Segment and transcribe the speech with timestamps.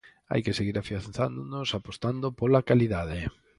[0.31, 3.19] Hai que seguir afianzándonos, apostando pola calidade.